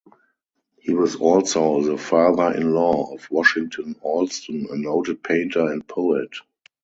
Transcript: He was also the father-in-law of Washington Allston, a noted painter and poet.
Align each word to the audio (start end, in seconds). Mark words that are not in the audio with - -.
He 0.79 0.95
was 0.95 1.15
also 1.17 1.79
the 1.83 1.95
father-in-law 1.95 3.13
of 3.13 3.27
Washington 3.29 3.93
Allston, 4.01 4.65
a 4.71 4.75
noted 4.75 5.23
painter 5.23 5.67
and 5.71 5.87
poet. 5.87 6.31